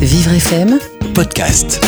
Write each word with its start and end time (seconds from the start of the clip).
Vivre 0.00 0.32
FM 0.32 0.78
podcast. 1.14 1.84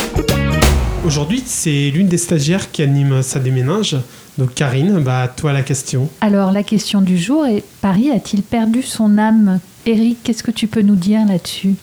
Aujourd'hui, 1.02 1.42
c'est 1.46 1.90
l'une 1.90 2.08
des 2.08 2.18
stagiaires 2.18 2.70
qui 2.70 2.82
anime 2.82 3.22
sa 3.22 3.40
déménage. 3.40 3.96
Donc 4.36 4.52
Karine, 4.52 4.98
bah 4.98 5.32
toi 5.34 5.54
la 5.54 5.62
question. 5.62 6.10
Alors 6.20 6.52
la 6.52 6.62
question 6.62 7.00
du 7.00 7.16
jour 7.16 7.46
est 7.46 7.64
Paris 7.80 8.10
a-t-il 8.10 8.42
perdu 8.42 8.82
son 8.82 9.16
âme? 9.16 9.60
Eric, 9.86 10.18
qu'est-ce 10.22 10.42
que 10.42 10.50
tu 10.50 10.66
peux 10.66 10.82
nous 10.82 10.94
dire 10.94 11.24
là-dessus? 11.26 11.74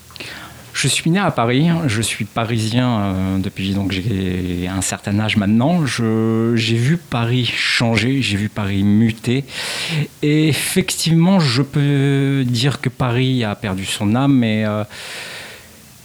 Je 0.72 0.86
suis 0.86 1.10
né 1.10 1.18
à 1.18 1.32
Paris, 1.32 1.66
je 1.88 2.00
suis 2.00 2.24
parisien 2.24 3.00
euh, 3.00 3.38
depuis 3.38 3.74
donc 3.74 3.90
j'ai 3.90 4.68
un 4.68 4.82
certain 4.82 5.18
âge 5.18 5.36
maintenant. 5.36 5.84
J'ai 5.84 6.76
vu 6.76 6.96
Paris 6.96 7.44
changer, 7.44 8.22
j'ai 8.22 8.36
vu 8.36 8.48
Paris 8.48 8.84
muter. 8.84 9.44
Et 10.22 10.48
effectivement, 10.48 11.40
je 11.40 11.62
peux 11.62 12.44
dire 12.46 12.80
que 12.80 12.88
Paris 12.88 13.42
a 13.42 13.56
perdu 13.56 13.84
son 13.84 14.14
âme, 14.14 14.32
mais 14.32 14.64
euh, 14.64 14.84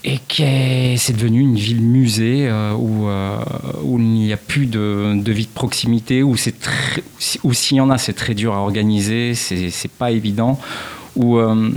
et 0.06 0.96
c'est 0.98 1.16
devenu 1.16 1.40
une 1.40 1.56
ville 1.56 1.82
musée 1.82 2.46
euh, 2.48 2.72
où, 2.74 3.08
où, 3.82 3.98
il 3.98 4.04
n'y 4.04 4.32
a 4.32 4.36
plus 4.36 4.66
de, 4.66 5.20
vie 5.26 5.46
de 5.46 5.52
proximité, 5.52 6.22
où, 6.22 6.36
où 7.44 7.52
s'il 7.52 7.76
y 7.76 7.80
en 7.80 7.90
a, 7.90 7.98
c'est 7.98 8.12
très 8.12 8.34
dur 8.34 8.54
à 8.54 8.58
organiser, 8.58 9.34
c'est 9.34 9.90
pas 9.90 10.12
évident 10.12 10.60
ou, 11.16 11.38
euh, 11.38 11.70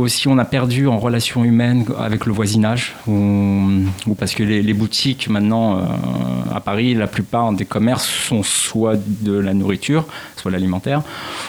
aussi 0.00 0.28
on 0.28 0.38
a 0.38 0.44
perdu 0.44 0.86
en 0.86 0.98
relation 0.98 1.44
humaine 1.44 1.86
avec 1.98 2.26
le 2.26 2.32
voisinage, 2.32 2.94
ou, 3.08 4.14
parce 4.18 4.34
que 4.34 4.42
les, 4.42 4.74
boutiques 4.74 5.28
maintenant 5.28 5.78
euh, 5.78 5.82
à 6.54 6.60
Paris, 6.60 6.94
la 6.94 7.06
plupart 7.06 7.52
des 7.52 7.64
commerces 7.64 8.06
sont 8.06 8.42
soit 8.42 8.98
de 9.22 9.32
la 9.32 9.54
nourriture, 9.54 10.06
soit 10.36 10.50
l'alimentaire, 10.50 11.02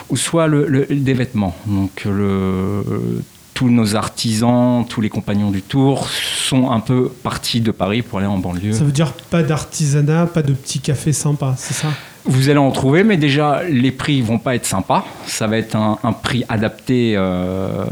ou 0.09 0.17
soit 0.17 0.47
des 0.47 1.13
vêtements. 1.13 1.55
Donc 1.65 2.05
le, 2.05 3.21
tous 3.57 3.69
nos 3.69 3.95
artisans, 3.95 4.85
tous 4.87 5.01
les 5.01 5.09
compagnons 5.09 5.49
du 5.49 5.63
Tour 5.63 6.07
sont 6.09 6.69
un 6.69 6.79
peu 6.79 7.09
partis 7.09 7.59
de 7.59 7.71
Paris 7.71 8.03
pour 8.03 8.19
aller 8.19 8.27
en 8.27 8.37
banlieue. 8.37 8.71
Ça 8.71 8.83
veut 8.83 8.91
dire 8.91 9.13
pas 9.31 9.41
d'artisanat, 9.41 10.27
pas 10.27 10.43
de 10.43 10.53
petits 10.53 10.79
cafés 10.79 11.11
sympas, 11.11 11.55
c'est 11.57 11.73
ça? 11.73 11.87
Vous 12.25 12.49
allez 12.49 12.59
en 12.59 12.69
trouver, 12.69 13.03
mais 13.03 13.17
déjà, 13.17 13.63
les 13.67 13.89
prix 13.89 14.21
vont 14.21 14.37
pas 14.37 14.53
être 14.53 14.67
sympas. 14.67 15.07
Ça 15.25 15.47
va 15.47 15.57
être 15.57 15.75
un, 15.75 16.13
prix 16.13 16.43
adapté 16.49 17.15
euh, 17.15 17.83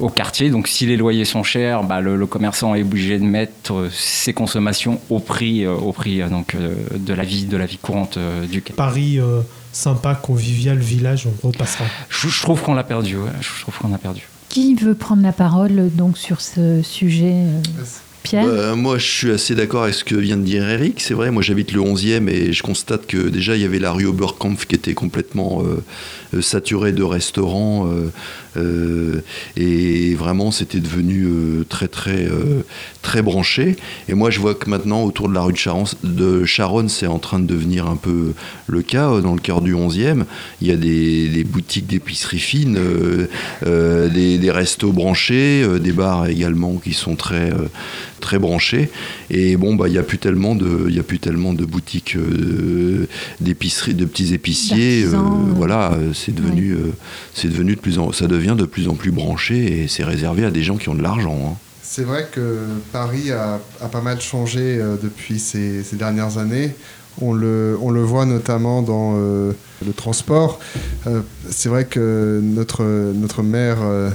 au 0.00 0.08
quartier. 0.08 0.48
Donc, 0.48 0.68
si 0.68 0.86
les 0.86 0.96
loyers 0.96 1.26
sont 1.26 1.42
chers, 1.42 1.84
bah, 1.84 2.00
le, 2.00 2.24
commerçant 2.24 2.74
est 2.74 2.82
obligé 2.82 3.18
de 3.18 3.24
mettre 3.24 3.90
ses 3.92 4.32
consommations 4.32 5.02
au 5.10 5.18
prix, 5.18 5.66
euh, 5.66 5.74
au 5.74 5.92
prix 5.92 6.22
euh, 6.22 6.30
donc, 6.30 6.56
de, 6.56 7.12
la 7.12 7.24
vie, 7.24 7.44
de 7.44 7.58
la 7.58 7.66
vie 7.66 7.76
courante 7.76 8.18
du 8.50 8.62
quartier. 8.62 8.76
Paris 8.76 9.20
sympa, 9.70 10.14
convivial, 10.14 10.78
village, 10.78 11.26
on 11.26 11.46
repassera. 11.48 11.84
Je, 12.08 12.28
je 12.28 12.40
trouve 12.40 12.62
qu'on 12.62 12.74
l'a 12.74 12.84
perdu. 12.84 13.16
Je 13.42 13.60
trouve 13.60 13.76
qu'on 13.76 13.92
a 13.92 13.98
perdu. 13.98 14.22
Qui 14.48 14.74
veut 14.74 14.94
prendre 14.94 15.22
la 15.22 15.32
parole 15.32 15.90
donc 15.94 16.16
sur 16.16 16.40
ce 16.40 16.82
sujet 16.82 17.44
bah, 18.32 18.74
moi, 18.74 18.98
je 18.98 19.06
suis 19.06 19.30
assez 19.30 19.54
d'accord 19.54 19.84
avec 19.84 19.94
ce 19.94 20.04
que 20.04 20.14
vient 20.14 20.36
de 20.36 20.42
dire 20.42 20.68
Eric. 20.68 21.00
C'est 21.00 21.14
vrai, 21.14 21.30
moi 21.30 21.42
j'habite 21.42 21.72
le 21.72 21.80
11e 21.80 22.28
et 22.28 22.52
je 22.52 22.62
constate 22.62 23.06
que 23.06 23.28
déjà 23.28 23.56
il 23.56 23.62
y 23.62 23.64
avait 23.64 23.78
la 23.78 23.92
rue 23.92 24.06
Oberkampf 24.06 24.66
qui 24.66 24.74
était 24.74 24.94
complètement 24.94 25.62
euh, 25.62 25.82
euh, 26.34 26.42
saturée 26.42 26.92
de 26.92 27.02
restaurants. 27.02 27.88
Euh, 28.56 29.20
et 29.56 30.14
vraiment, 30.14 30.50
c'était 30.50 30.80
devenu 30.80 31.28
très, 31.68 31.86
très, 31.86 32.26
très 33.02 33.22
branché. 33.22 33.76
Et 34.08 34.14
moi, 34.14 34.30
je 34.30 34.40
vois 34.40 34.54
que 34.56 34.68
maintenant, 34.68 35.04
autour 35.04 35.28
de 35.28 35.34
la 35.34 35.42
rue 35.42 35.54
de 36.02 36.44
Charonne, 36.44 36.88
c'est 36.88 37.06
en 37.06 37.20
train 37.20 37.38
de 37.38 37.46
devenir 37.46 37.86
un 37.86 37.94
peu 37.94 38.32
le 38.66 38.82
cas. 38.82 39.20
Dans 39.20 39.34
le 39.34 39.40
cœur 39.40 39.60
du 39.60 39.74
11e, 39.74 40.24
il 40.60 40.66
y 40.66 40.72
a 40.72 40.76
des, 40.76 41.44
boutiques 41.44 41.86
d'épicerie 41.86 42.40
fine, 42.40 42.80
des, 43.64 44.38
des, 44.38 44.50
restos 44.50 44.92
branchés, 44.92 45.64
des 45.78 45.92
bars 45.92 46.26
également 46.26 46.80
qui 46.82 46.94
sont 46.94 47.14
très 47.14 47.52
très 48.18 48.38
branché. 48.38 48.90
Et 49.30 49.56
bon, 49.56 49.74
bah, 49.74 49.88
il 49.88 49.92
n'y 49.92 49.98
a 49.98 50.02
plus 50.02 50.18
tellement 50.18 50.54
de, 50.54 50.86
il 50.88 50.98
a 50.98 51.02
plus 51.02 51.18
tellement 51.18 51.52
de 51.52 51.64
boutiques 51.64 52.16
euh, 52.16 53.06
d'épicerie, 53.40 53.94
de 53.94 54.04
petits 54.04 54.34
épiciers. 54.34 55.04
Euh, 55.04 55.16
voilà, 55.54 55.96
c'est 56.14 56.34
devenu, 56.34 56.72
euh, 56.72 56.92
c'est 57.34 57.48
devenu 57.48 57.74
de 57.74 57.80
plus 57.80 57.98
en, 57.98 58.12
ça 58.12 58.26
devient 58.26 58.56
de 58.56 58.64
plus 58.66 58.88
en 58.88 58.94
plus 58.94 59.10
branché 59.10 59.82
et 59.82 59.88
c'est 59.88 60.04
réservé 60.04 60.44
à 60.44 60.50
des 60.50 60.62
gens 60.62 60.76
qui 60.76 60.88
ont 60.88 60.94
de 60.94 61.02
l'argent. 61.02 61.38
Hein. 61.52 61.56
C'est 61.82 62.04
vrai 62.04 62.28
que 62.30 62.58
Paris 62.92 63.30
a, 63.32 63.60
pas 63.90 64.02
mal 64.02 64.20
changé 64.20 64.78
depuis 65.02 65.38
ces, 65.38 65.82
dernières 65.92 66.36
années. 66.36 66.74
On 67.20 67.32
le, 67.32 67.78
on 67.80 67.90
le, 67.90 68.02
voit 68.02 68.26
notamment 68.26 68.82
dans 68.82 69.16
le 69.16 69.92
transport. 69.96 70.60
c'est 71.48 71.70
vrai 71.70 71.86
que 71.86 72.40
notre, 72.42 72.84
notre 73.14 73.42
maire 73.42 73.78
euh, 73.82 74.10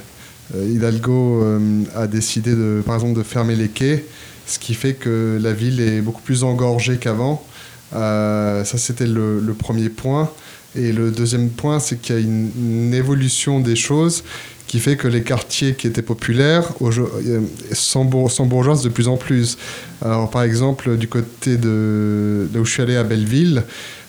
Hidalgo 0.55 1.41
euh, 1.43 1.83
a 1.95 2.07
décidé, 2.07 2.51
de, 2.51 2.81
par 2.85 2.95
exemple, 2.95 3.17
de 3.17 3.23
fermer 3.23 3.55
les 3.55 3.69
quais, 3.69 4.05
ce 4.45 4.59
qui 4.59 4.73
fait 4.73 4.93
que 4.93 5.39
la 5.41 5.53
ville 5.53 5.79
est 5.79 6.01
beaucoup 6.01 6.21
plus 6.21 6.43
engorgée 6.43 6.97
qu'avant. 6.97 7.45
Euh, 7.95 8.63
ça, 8.63 8.77
c'était 8.77 9.07
le, 9.07 9.55
premier 9.57 9.89
point. 9.89 10.29
Et 10.75 10.91
le 10.91 11.11
deuxième 11.11 11.49
point, 11.49 11.79
c'est 11.79 12.01
qu'il 12.01 12.15
y 12.15 12.17
a 12.17 12.21
une, 12.21 12.93
évolution 12.93 13.59
des 13.59 13.75
choses 13.75 14.23
qui 14.73 14.79
fait 14.79 14.97
que 14.97 15.07
les 15.07 15.21
quartiers 15.21 15.75
qui 15.75 15.85
étaient 15.85 16.01
populaires 16.01 16.73
s'embourgeoisent 17.73 18.81
de 18.81 18.89
plus 18.89 19.07
en 19.07 19.17
plus. 19.17 19.59
Alors, 20.01 20.31
par 20.31 20.41
exemple, 20.41 20.97
du 20.97 21.07
côté 21.07 21.57
de 21.57 22.47
où 22.55 22.65
je 22.65 22.71
suis 22.71 22.81
allé 22.81 22.95
à 22.95 23.03
Belleville, 23.03 23.65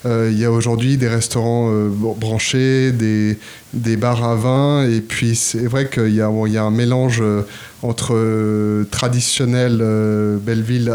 euh, 0.06 0.30
il 0.32 0.38
y 0.38 0.44
a 0.47 0.50
aujourd'hui 0.50 0.97
des 0.97 1.08
restaurants 1.08 1.69
euh, 1.70 1.91
branchés, 1.91 2.92
des, 2.92 3.36
des, 3.75 3.98
bars 3.98 4.25
à 4.25 4.36
vin, 4.36 4.88
et 4.88 5.02
puis 5.02 5.36
c'est 5.36 5.66
vrai 5.66 5.91
qu'il 5.91 6.08
y, 6.08 6.16
y, 6.16 6.22
a 6.22 6.62
un 6.62 6.70
mélange 6.70 7.19
euh, 7.20 7.42
entre 7.82 8.86
traditionnel 8.91 9.84
Belleville 10.41 10.91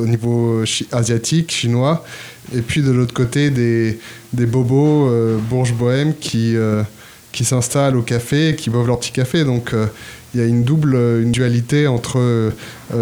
au 0.00 0.06
niveau 0.06 0.62
asiatique, 0.92 1.50
chinois, 1.50 2.04
et 2.54 2.60
puis 2.60 2.82
de 2.82 2.92
l'autre 2.92 3.14
côté 3.14 3.50
des, 3.50 3.98
des 4.32 4.46
bobos 4.46 5.10
bourges 5.50 5.74
bohèmes 5.74 6.14
qui, 6.14 6.56
qui 7.38 7.44
s'installent 7.44 7.96
au 7.96 8.02
café, 8.02 8.56
qui 8.58 8.68
boivent 8.68 8.88
leur 8.88 8.98
petit 8.98 9.12
café. 9.12 9.44
Donc 9.44 9.72
il 10.34 10.40
y 10.40 10.42
a 10.42 10.46
une 10.46 10.62
double 10.62 10.94
une 11.22 11.32
dualité 11.32 11.86
entre 11.86 12.18
euh, 12.18 12.50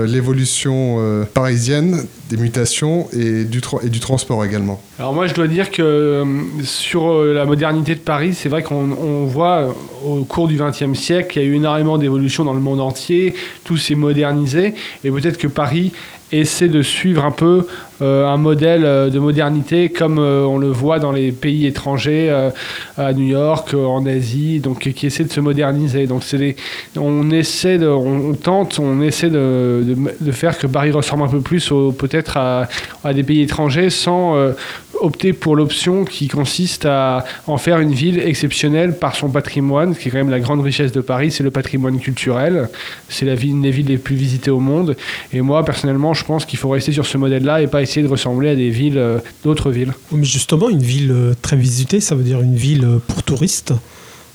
l'évolution 0.07 0.97
euh, 0.99 1.25
parisienne 1.25 2.07
des 2.31 2.37
mutations 2.37 3.09
et 3.13 3.45
du, 3.45 3.61
et 3.83 3.89
du 3.89 4.01
transport 4.01 4.45
également. 4.45 4.81
Alors 4.99 5.13
moi 5.13 5.27
je 5.27 5.35
dois 5.35 5.49
dire 5.49 5.71
que 5.71 5.83
euh, 5.83 6.25
sur 6.63 7.25
la 7.25 7.45
modernité 7.45 7.95
de 7.95 8.01
Paris, 8.01 8.35
c'est 8.35 8.49
vrai 8.49 8.63
qu'on 8.63 9.27
voit 9.27 9.75
au 10.05 10.25
cours 10.25 10.47
du 10.47 10.57
XXe 10.57 10.99
siècle, 10.99 11.39
il 11.39 11.43
y 11.43 11.45
a 11.45 11.49
eu 11.49 11.55
énormément 11.55 11.99
d'évolutions 11.99 12.45
dans 12.45 12.55
le 12.55 12.61
monde 12.61 12.81
entier, 12.81 13.35
tout 13.65 13.77
s'est 13.77 13.95
modernisé 13.97 14.75
et 15.05 15.11
peut-être 15.11 15.39
que 15.39 15.49
Paris 15.49 15.93
essaie 16.33 16.69
de 16.69 16.83
suivre 16.83 17.25
un 17.25 17.31
peu 17.31 17.67
euh, 18.03 18.27
un 18.27 18.37
modèle 18.37 18.85
euh, 18.85 19.09
de 19.09 19.19
modernité 19.19 19.89
comme 19.89 20.19
euh, 20.19 20.45
on 20.45 20.59
le 20.59 20.69
voit 20.69 20.99
dans 20.99 21.13
les 21.13 21.33
pays 21.33 21.67
étrangers, 21.67 22.31
à 22.99 23.13
New 23.13 23.27
York, 23.27 23.73
en 23.75 24.05
Asie, 24.07 24.61
donc 24.61 24.81
qui 24.93 25.07
essaie 25.07 25.25
de 25.25 25.33
se 25.33 25.41
moderniser. 25.41 26.07
Donc 26.07 26.23
c'est 26.23 26.57
on 26.97 27.31
essaie 27.31 27.79
de, 27.79 27.89
on, 27.89 28.35
tente, 28.35 28.79
on 28.79 29.01
essaie 29.01 29.31
de, 29.31 29.97
faire 30.33 30.59
que 30.59 30.67
Paris 30.67 30.91
ressemble 30.91 31.23
un 31.23 31.29
peu 31.29 31.41
plus 31.41 31.73
peut-être 31.99 32.37
à, 32.37 32.69
des 33.13 33.23
pays 33.23 33.43
étrangers 33.43 33.91
sans 33.91 34.37
opter 35.01 35.33
pour 35.33 35.57
l'option 35.57 36.05
qui 36.05 36.29
consiste 36.29 36.87
à 36.87 37.25
en 37.47 37.57
faire 37.57 37.79
une 37.81 37.93
ville 37.93 38.19
exceptionnelle 38.19 38.99
par 38.99 39.17
son 39.17 39.29
patrimoine, 39.29 39.95
qui 39.95 40.09
est 40.09 40.11
quand 40.11 40.19
même 40.19 40.31
la 40.31 40.41
grande 40.41 40.61
richesse 40.61 40.93
de 40.93 41.01
Paris, 41.01 41.31
c'est 41.31 41.43
le 41.43 41.51
patrimoine 41.51 41.99
culturel. 41.99 42.69
C'est 43.09 43.25
la 43.25 43.35
ville, 43.35 43.51
une 43.51 43.63
des 43.63 43.71
villes 43.71 43.87
les 43.87 43.99
plus 43.99 44.17
visitées 44.17 44.51
au 44.51 44.61
monde. 44.61 44.97
Et 45.33 45.41
moi, 45.41 45.65
personnellement, 45.65 46.15
je 46.15 46.25
pense 46.25 46.45
qu'il 46.45 46.59
faut 46.59 46.69
rester 46.69 46.93
sur 46.93 47.07
ce 47.07 47.19
modèle-là 47.19 47.63
et 47.63 47.67
pas 47.67 47.83
essayer 47.83 48.07
de 48.07 48.11
ressembler 48.11 48.51
à 48.51 48.57
des 48.57 48.71
villes, 48.71 48.99
euh, 48.99 49.19
d'autres 49.45 49.71
villes. 49.71 49.93
Mais 50.13 50.25
justement, 50.25 50.69
une 50.69 50.83
ville 50.83 51.11
euh, 51.11 51.35
très 51.41 51.57
visitée, 51.57 52.01
ça 52.01 52.15
veut 52.15 52.25
dire 52.25 52.41
une 52.41 52.57
ville 52.57 52.85
euh, 52.85 52.99
pour 53.07 53.23
touristes. 53.23 53.73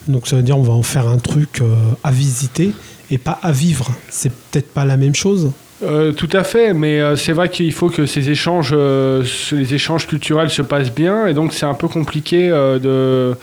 Donc 0.08 0.28
ça 0.28 0.36
veut 0.36 0.44
dire 0.44 0.58
on 0.58 0.64
va 0.64 0.74
en 0.74 0.82
faire 0.82 1.08
un 1.08 1.20
truc 1.20 1.62
à 2.04 2.12
visiter 2.12 2.72
et 3.12 3.20
pas 3.20 3.38
à 3.44 3.52
vivre. 3.52 3.92
C'est 4.10 4.32
peut-être 4.32 4.74
pas 4.74 4.84
la 4.84 4.98
même 4.98 5.14
chose. 5.14 5.52
Tout 5.82 6.30
à 6.32 6.44
fait, 6.44 6.74
mais 6.74 7.16
c'est 7.16 7.34
vrai 7.34 7.50
qu'il 7.50 7.72
faut 7.74 7.90
que 7.90 8.06
ces 8.06 8.30
échanges, 8.30 8.74
les 8.74 9.74
échanges 9.74 10.08
culturels 10.08 10.50
se 10.50 10.62
passent 10.62 10.94
bien, 10.94 11.28
et 11.28 11.34
donc 11.34 11.54
c'est 11.54 11.66
un 11.66 11.74
peu 11.74 11.88
compliqué 11.88 12.50
de, 12.50 13.36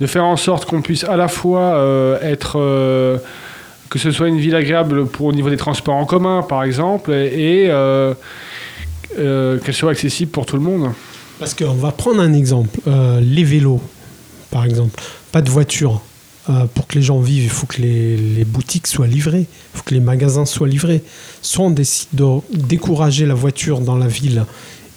de 0.00 0.06
faire 0.06 0.24
en 0.24 0.36
sorte 0.36 0.64
qu'on 0.64 0.82
puisse 0.82 1.04
à 1.04 1.16
la 1.16 1.28
fois 1.28 2.18
être 2.22 2.58
que 3.88 3.98
ce 3.98 4.10
soit 4.10 4.28
une 4.28 4.38
ville 4.38 4.54
agréable 4.54 5.06
pour 5.06 5.26
au 5.26 5.32
niveau 5.32 5.50
des 5.50 5.56
transports 5.56 5.94
en 5.94 6.04
commun, 6.04 6.42
par 6.42 6.62
exemple, 6.62 7.12
et, 7.12 7.68
euh, 7.70 8.14
qu'elle 9.14 9.74
soit 9.74 9.90
accessible 9.90 10.30
pour 10.30 10.46
tout 10.46 10.56
le 10.56 10.62
monde. 10.62 10.92
Parce 11.38 11.54
qu'on 11.54 11.74
va 11.74 11.92
prendre 11.92 12.20
un 12.20 12.32
exemple, 12.32 12.80
euh, 12.86 13.20
les 13.20 13.44
vélos, 13.44 13.80
par 14.50 14.64
exemple, 14.64 15.00
pas 15.32 15.42
de 15.42 15.50
voiture. 15.50 16.00
Euh, 16.48 16.64
pour 16.74 16.86
que 16.86 16.94
les 16.94 17.02
gens 17.02 17.20
vivent, 17.20 17.44
il 17.44 17.50
faut 17.50 17.66
que 17.66 17.82
les, 17.82 18.44
boutiques 18.44 18.86
soient 18.86 19.06
livrées, 19.06 19.46
il 19.74 19.76
faut 19.76 19.82
que 19.84 19.94
les 19.94 20.00
magasins 20.00 20.46
soient 20.46 20.68
livrés. 20.68 21.02
Soit 21.42 21.66
on 21.66 21.70
décide 21.70 22.08
de 22.12 22.24
décourager 22.52 23.26
la 23.26 23.34
voiture 23.34 23.80
dans 23.80 23.96
la 23.96 24.08
ville 24.08 24.44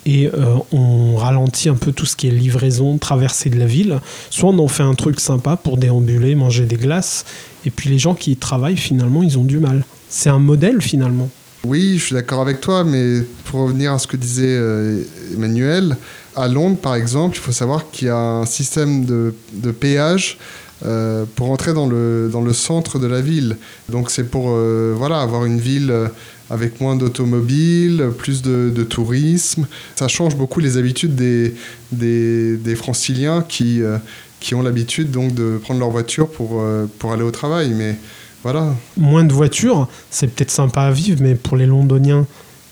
et 0.06 0.32
on 0.72 1.16
ralentit 1.16 1.70
un 1.70 1.76
peu 1.76 1.92
tout 1.92 2.08
ce 2.08 2.16
qui 2.16 2.28
est 2.28 2.32
livraison, 2.32 2.98
traversée 2.98 3.52
de 3.52 3.60
la 3.60 3.68
ville, 3.68 4.00
soit 4.32 4.50
on 4.50 4.58
en 4.58 4.68
fait 4.68 4.82
un 4.82 4.96
truc 4.96 5.20
sympa 5.20 5.58
pour 5.58 5.78
déambuler, 5.78 6.34
manger 6.34 6.66
des 6.66 6.78
glaces, 6.78 7.24
et 7.66 7.70
puis 7.70 7.90
les 7.90 8.00
gens 8.00 8.16
qui 8.16 8.32
y 8.32 8.36
travaillent, 8.36 8.78
finalement, 8.78 9.22
ils 9.22 9.38
ont 9.38 9.44
du 9.44 9.60
mal. 9.60 9.84
c'est 10.10 10.30
un 10.30 10.40
modèle 10.40 10.82
finalement. 10.82 11.30
Oui, 11.64 11.98
je 12.00 12.06
suis 12.06 12.16
d'accord 12.16 12.42
avec 12.42 12.60
toi, 12.60 12.84
mais 12.84 13.22
pour 13.46 13.62
revenir 13.62 13.94
à 13.94 14.00
ce 14.00 14.08
que 14.08 14.18
disait 14.18 14.48
euh, 14.48 15.04
Emmanuel, 15.36 15.96
à 16.36 16.48
Londres, 16.48 16.78
par 16.78 16.96
exemple, 16.96 17.38
il 17.38 17.40
faut 17.40 17.52
savoir 17.52 17.92
qu'il 17.92 18.08
y 18.08 18.12
a 18.12 18.18
un 18.18 18.46
système 18.48 19.06
de, 19.06 19.36
de 19.54 19.72
péage 19.72 20.40
euh, 20.86 21.26
pour 21.36 21.52
entrer 21.52 21.74
dans 21.74 21.88
le, 21.88 22.30
dans 22.32 22.42
le 22.42 22.54
centre 22.54 23.00
de 23.00 23.08
la 23.08 23.22
ville. 23.22 23.58
Donc 23.90 24.10
c'est 24.10 24.24
pour 24.24 24.48
euh, 24.50 24.94
voilà, 24.96 25.22
avoir 25.22 25.46
une 25.46 25.60
ville 25.60 25.94
avec 26.50 26.82
moins 26.82 26.96
d'automobiles, 26.96 28.10
plus 28.18 28.42
de, 28.42 28.72
de, 28.76 28.84
tourisme. 28.84 29.68
Ça 29.96 30.08
change 30.08 30.36
beaucoup 30.36 30.60
les 30.60 30.78
habitudes 30.78 31.16
des, 31.16 31.54
des, 31.92 32.58
des 32.58 32.76
franciliens 32.76 33.46
qui, 33.48 33.82
qui 34.42 34.54
ont 34.54 34.62
l'habitude 34.62 35.12
donc 35.12 35.34
de 35.34 35.58
prendre 35.64 35.80
leur 35.80 35.92
voiture 35.92 36.28
pour, 36.28 36.62
pour 37.00 37.14
aller 37.14 37.24
au 37.24 37.32
travail. 37.32 37.70
Mais 37.70 37.96
voilà. 38.44 38.76
Moins 38.98 39.24
de 39.24 39.32
voitures, 39.32 39.88
c'est 40.10 40.28
peut-être 40.28 40.52
sympa 40.52 40.82
à 40.82 40.92
vivre, 40.92 41.20
mais 41.22 41.36
pour 41.36 41.56
les 41.56 41.68
Londoniens 41.68 42.26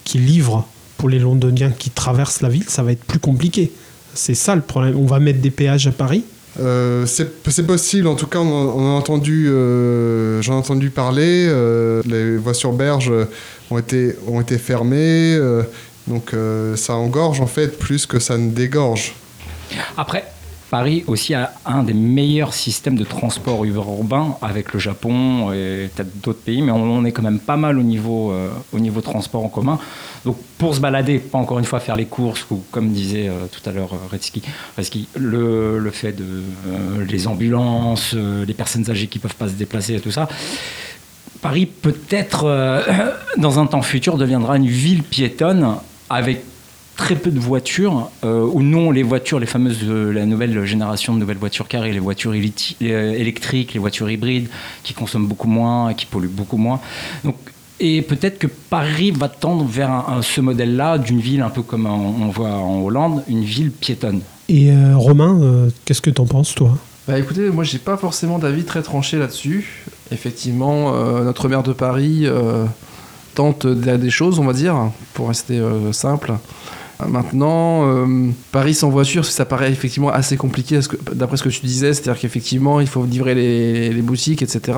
qui 0.04 0.18
livrent, 0.18 0.68
pour 0.98 1.08
les 1.08 1.20
Londoniens 1.20 1.72
qui 1.72 1.90
traversent 1.90 2.42
la 2.42 2.50
ville, 2.50 2.66
ça 2.68 2.84
va 2.84 2.92
être 2.92 3.06
plus 3.06 3.20
compliqué. 3.20 3.72
C'est 4.14 4.36
ça 4.36 4.56
le 4.56 4.62
problème. 4.62 4.98
On 4.98 5.06
va 5.06 5.20
mettre 5.20 5.40
des 5.40 5.52
péages 5.52 5.88
à 5.88 5.92
Paris 5.92 6.26
euh, 6.60 7.06
c'est 7.06 7.66
possible, 7.66 8.08
en 8.08 8.16
tout 8.16 8.28
cas, 8.28 8.40
on, 8.40 8.86
a 8.86 8.98
entendu, 8.98 9.48
euh, 9.50 10.42
j'en 10.42 10.54
ai 10.54 10.58
entendu 10.58 10.90
parler. 10.90 11.48
Euh, 11.48 12.02
les 12.06 12.38
voies 12.38 12.54
sur 12.54 12.74
berge 12.74 13.12
ont 13.70 13.78
été, 13.78 14.16
ont 14.28 14.42
été 14.42 14.58
fermées, 14.58 15.38
donc 16.08 16.34
ça 16.76 16.96
engorge 16.96 17.42
en 17.42 17.48
fait 17.48 17.78
plus 17.78 18.06
que 18.06 18.20
ça 18.20 18.38
ne 18.38 18.52
dégorge. 18.52 19.16
Après, 19.98 20.26
Paris 20.70 21.04
aussi 21.08 21.34
a 21.34 21.52
un 21.66 21.82
des 21.84 21.94
meilleurs 21.94 22.54
systèmes 22.54 22.96
de 22.96 23.04
transport 23.04 23.66
urbain 23.66 24.38
avec 24.42 24.72
le 24.74 24.80
Japon 24.80 25.52
et 25.52 25.90
peut-être 25.96 26.22
d'autres 26.22 26.42
pays, 26.42 26.62
mais 26.62 26.72
on, 26.72 27.04
est 27.06 27.12
quand 27.12 27.24
même 27.24 27.40
pas 27.40 27.58
mal 27.58 27.80
au 27.80 27.84
niveau, 27.84 28.32
euh, 28.32 28.50
au 28.72 28.80
niveau 28.80 29.02
transport 29.02 29.44
en 29.44 29.50
commun. 29.50 29.80
Donc 30.26 30.38
pour 30.60 30.76
se 30.76 30.80
balader, 30.80 31.18
pas 31.18 31.40
encore 31.40 31.58
une 31.58 31.66
fois 31.66 31.80
faire 31.80 31.96
les 31.96 32.06
courses, 32.06 32.46
ou 32.52 32.64
comme 32.72 32.90
disait 32.90 33.30
euh, 33.30 33.48
tout 33.52 33.68
à 33.68 33.74
l'heure 33.74 33.94
euh, 33.94 34.08
Redsky, 34.12 34.44
le, 35.16 35.80
le, 35.80 35.92
fait 35.92 36.12
de 36.12 36.44
les 37.10 37.28
ambulances, 37.28 38.14
les 38.14 38.54
personnes 38.54 38.90
âgées 38.92 39.08
qui 39.08 39.18
peuvent 39.18 39.36
pas 39.36 39.48
se 39.48 39.54
déplacer 39.54 39.96
et 39.96 40.00
tout 40.00 40.12
ça. 40.12 40.28
Paris 41.42 41.66
peut-être 41.66 42.86
dans 43.38 43.60
un 43.60 43.66
temps 43.66 43.82
futur 43.82 44.18
deviendra 44.18 44.58
une 44.58 44.68
ville 44.68 45.02
piétonne 45.02 45.78
avec 46.10 46.44
très 47.00 47.16
peu 47.16 47.32
de 47.32 47.40
voitures, 47.40 48.10
euh, 48.26 48.44
ou 48.52 48.62
non 48.62 48.92
les 48.92 49.04
voitures, 49.04 49.40
les 49.40 49.46
fameuses, 49.46 49.80
euh, 49.88 50.12
la 50.12 50.26
nouvelle 50.26 50.66
génération 50.66 51.14
de 51.14 51.20
nouvelles 51.20 51.38
voitures 51.38 51.68
carrées, 51.70 51.94
les 51.94 52.00
voitures 52.10 52.34
euh, 52.34 53.14
électriques, 53.24 53.74
les 53.74 53.80
voitures 53.80 54.10
hybrides, 54.12 54.50
qui 54.84 54.94
consomment 54.94 55.26
beaucoup 55.28 55.48
moins, 55.48 55.94
qui 55.94 56.06
polluent 56.06 56.28
beaucoup 56.42 56.58
moins. 56.58 56.82
Donc, 57.24 57.36
et 57.80 58.02
peut-être 58.02 58.38
que 58.38 58.48
Paris 58.48 59.12
va 59.12 59.30
tendre 59.30 59.64
vers 59.64 59.90
un- 59.90 60.06
un- 60.18 60.22
ce 60.22 60.42
modèle-là 60.42 60.98
d'une 60.98 61.22
ville 61.22 61.42
un 61.42 61.50
peu 61.50 61.62
comme 61.62 61.86
on, 61.86 62.26
on 62.26 62.28
voit 62.28 62.50
en 62.52 62.82
Hollande, 62.82 63.24
une 63.30 63.46
ville 63.46 63.72
piétonne. 63.72 64.20
Et 64.50 64.70
euh, 64.72 64.98
Romain, 64.98 65.40
euh, 65.42 65.70
qu'est-ce 65.86 66.02
que 66.02 66.10
t'en 66.10 66.26
penses 66.26 66.54
toi? 66.54 66.78
Bah 67.08 67.18
écoutez, 67.18 67.50
moi 67.50 67.64
j'ai 67.64 67.80
pas 67.80 67.96
forcément 67.96 68.38
d'avis 68.40 68.66
très 68.66 68.82
tranché 68.82 69.18
là-dessus. 69.18 69.86
Effectivement, 70.12 70.94
euh, 70.94 71.24
notre 71.24 71.48
maire 71.48 71.64
de 71.64 71.72
Paris 71.72 72.24
euh, 72.26 72.66
tente 73.36 73.66
des, 73.66 73.98
des 73.98 74.10
choses, 74.10 74.38
on 74.40 74.44
va 74.44 74.54
dire, 74.54 74.76
pour 75.14 75.30
rester 75.30 75.58
euh, 75.60 75.94
simple. 75.94 76.34
Maintenant, 77.08 77.88
euh, 77.88 78.30
Paris 78.52 78.74
sans 78.74 78.90
voiture, 78.90 79.24
ça 79.24 79.46
paraît 79.46 79.72
effectivement 79.72 80.10
assez 80.10 80.36
compliqué 80.36 80.82
d'après 81.14 81.38
ce 81.38 81.44
que 81.44 81.50
tu 81.50 81.66
disais, 81.66 81.94
c'est-à-dire 81.94 82.20
qu'effectivement 82.20 82.82
il 82.82 82.88
faut 82.88 83.06
livrer 83.06 83.36
les, 83.36 84.02
boutiques, 84.02 84.42
etc. 84.42 84.78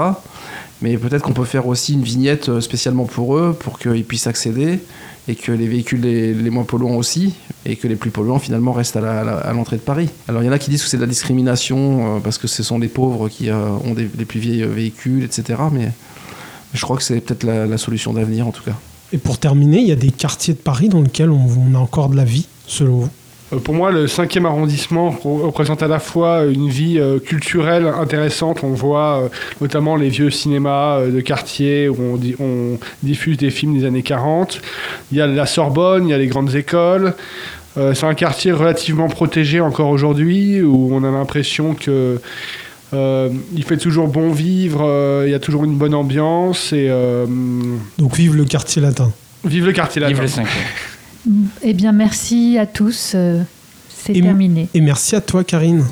Mais 0.83 0.97
peut-être 0.97 1.23
qu'on 1.23 1.33
peut 1.33 1.45
faire 1.45 1.65
aussi 1.65 1.93
une 1.93 2.03
vignette 2.03 2.49
euh, 2.49 2.61
spécialement 2.61 3.05
pour 3.05 3.37
eux, 3.37 3.57
pour 3.59 3.79
qu'ils 3.79 4.05
puissent 4.05 4.27
accéder, 4.27 4.79
et 5.27 5.33
que 5.33 5.51
les 5.51 5.67
véhicules 5.67 6.01
les, 6.01 6.49
moins 6.51 6.63
polluants 6.63 6.95
aussi, 6.95 7.33
et 7.65 7.75
que 7.75 7.87
les 7.87 7.95
plus 7.95 8.11
polluants 8.11 8.39
finalement 8.39 8.71
restent 8.71 8.97
à 8.97 9.53
l'entrée 9.53 9.77
de 9.77 9.81
Paris. 9.81 10.09
Alors 10.27 10.43
il 10.43 10.45
y 10.45 10.49
en 10.49 10.53
a 10.53 10.59
qui 10.59 10.69
disent 10.69 10.83
que 10.83 10.89
c'est 10.89 10.97
de 10.97 11.01
la 11.01 11.07
discrimination, 11.07 12.17
euh, 12.17 12.19
parce 12.19 12.37
que 12.37 12.47
ce 12.47 12.61
sont 12.61 12.77
les 12.77 12.87
pauvres 12.87 13.29
qui 13.29 13.49
ont 13.51 13.95
les 13.95 14.25
plus 14.25 14.39
vieilles 14.39 14.63
véhicules, 14.63 15.23
etc. 15.23 15.59
Mais 15.71 15.89
je 16.75 16.81
crois 16.81 16.97
que 16.97 17.03
c'est 17.03 17.19
peut-être 17.19 17.45
la 17.45 17.77
solution 17.79 18.13
d'avenir 18.13 18.45
en 18.47 18.51
tout 18.51 18.63
cas. 18.63 18.75
Et 19.13 19.17
pour 19.17 19.37
terminer, 19.37 19.79
il 19.79 19.87
y 19.87 19.91
a 19.91 19.95
des 19.97 20.11
quartiers 20.11 20.53
de 20.53 20.59
Paris 20.59 20.89
dans 20.89 21.01
lesquels 21.01 21.29
on, 21.31 21.75
a 21.75 21.77
encore 21.79 22.09
de 22.09 22.15
la 22.15 22.23
vie, 22.23 22.47
selon 22.65 22.99
vous? 22.99 23.09
Euh, 23.53 23.57
Pour 23.57 23.73
moi, 23.73 23.91
le 23.91 24.05
5e 24.05 24.45
arrondissement 24.45 25.09
re- 25.09 25.41
représente 25.41 25.83
à 25.83 25.87
la 25.89 25.99
fois 25.99 26.45
une 26.45 26.69
vie 26.69 26.97
euh, 26.97 27.19
culturelle 27.19 27.85
intéressante. 27.87 28.63
On 28.63 28.69
voit 28.73 29.23
euh, 29.23 29.27
notamment 29.59 29.97
les 29.97 30.07
vieux 30.09 30.29
cinémas 30.29 30.99
euh, 30.99 31.11
de 31.11 31.19
quartier 31.19 31.89
où 31.89 31.97
on, 32.13 32.15
di- 32.15 32.35
on 32.39 32.77
diffuse 33.03 33.35
des 33.37 33.49
films 33.49 33.77
des 33.77 33.85
années 33.85 34.03
40. 34.03 34.61
Il 35.11 35.17
y 35.17 35.21
a 35.21 35.27
la 35.27 35.45
Sorbonne, 35.45 36.07
il 36.07 36.11
y 36.11 36.13
a 36.13 36.17
les 36.17 36.27
grandes 36.27 36.55
écoles. 36.55 37.13
Euh, 37.77 37.93
c'est 37.93 38.05
un 38.05 38.13
quartier 38.15 38.51
relativement 38.53 39.07
protégé 39.09 39.59
encore 39.59 39.89
aujourd'hui 39.89 40.61
où 40.61 40.89
on 40.93 41.03
a 41.03 41.11
l'impression 41.11 41.73
que 41.73 42.19
euh, 42.93 43.29
il 43.55 43.63
fait 43.63 43.77
toujours 43.77 44.07
bon 44.07 44.31
vivre, 44.31 44.81
euh, 44.83 45.23
il 45.27 45.31
y 45.31 45.35
a 45.35 45.39
toujours 45.39 45.63
une 45.63 45.75
bonne 45.77 45.93
ambiance 45.93 46.73
et 46.73 46.87
euh, 46.89 47.25
Donc 47.97 48.15
vive 48.15 48.35
le 48.35 48.45
quartier 48.45 48.81
latin. 48.81 49.11
vive 49.45 49.65
le 49.65 49.71
quartier 49.71 50.01
Vive 50.05 50.21
latin. 50.21 50.23
les 50.23 50.27
5 50.27 50.47
Eh 51.63 51.73
bien, 51.73 51.91
merci 51.91 52.57
à 52.59 52.65
tous. 52.65 53.15
C'est 54.03 54.13
terminé. 54.13 54.67
Et 54.73 54.81
merci 54.81 55.15
à 55.15 55.21
toi 55.21 55.43
Karine. 55.43 55.85